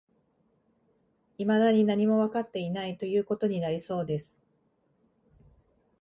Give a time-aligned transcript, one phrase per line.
[1.37, 4.35] 未だに何もわかっていない、という事になりそうです